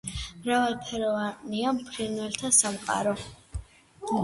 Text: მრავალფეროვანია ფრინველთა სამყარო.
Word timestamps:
მრავალფეროვანია 0.45 1.75
ფრინველთა 1.83 2.53
სამყარო. 2.63 3.17